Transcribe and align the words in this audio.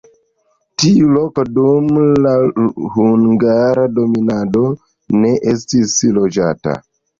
Tiu 0.83 1.09
loko 1.17 1.43
dum 1.57 1.91
la 2.23 2.31
hungara 2.97 3.85
dominado 4.01 4.65
ne 5.21 5.37
estis 5.55 5.97
loĝata. 6.19 6.79